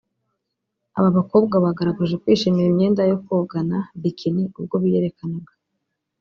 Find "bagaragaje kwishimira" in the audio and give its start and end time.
1.65-2.67